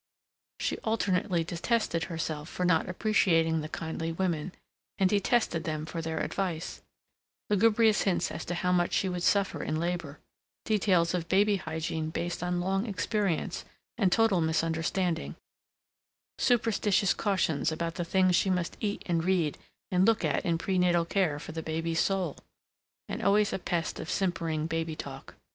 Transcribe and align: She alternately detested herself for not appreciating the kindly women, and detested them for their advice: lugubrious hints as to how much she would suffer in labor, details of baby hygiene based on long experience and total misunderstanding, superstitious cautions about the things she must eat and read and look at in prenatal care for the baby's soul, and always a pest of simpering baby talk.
She 0.59 0.79
alternately 0.79 1.43
detested 1.43 2.05
herself 2.05 2.49
for 2.49 2.65
not 2.65 2.89
appreciating 2.89 3.61
the 3.61 3.69
kindly 3.69 4.11
women, 4.11 4.51
and 4.97 5.07
detested 5.07 5.63
them 5.63 5.85
for 5.85 6.01
their 6.01 6.21
advice: 6.21 6.81
lugubrious 7.51 8.01
hints 8.01 8.31
as 8.31 8.43
to 8.45 8.55
how 8.55 8.71
much 8.71 8.93
she 8.93 9.07
would 9.07 9.21
suffer 9.21 9.61
in 9.61 9.75
labor, 9.79 10.17
details 10.65 11.13
of 11.13 11.27
baby 11.29 11.57
hygiene 11.57 12.09
based 12.09 12.41
on 12.41 12.59
long 12.61 12.87
experience 12.87 13.63
and 13.95 14.11
total 14.11 14.41
misunderstanding, 14.41 15.35
superstitious 16.39 17.13
cautions 17.13 17.71
about 17.71 17.93
the 17.93 18.03
things 18.03 18.35
she 18.35 18.49
must 18.49 18.77
eat 18.79 19.03
and 19.05 19.23
read 19.23 19.55
and 19.91 20.07
look 20.07 20.25
at 20.25 20.43
in 20.43 20.57
prenatal 20.57 21.05
care 21.05 21.37
for 21.37 21.51
the 21.51 21.61
baby's 21.61 21.99
soul, 21.99 22.37
and 23.07 23.21
always 23.21 23.53
a 23.53 23.59
pest 23.59 23.99
of 23.99 24.09
simpering 24.09 24.65
baby 24.65 24.95
talk. 24.95 25.35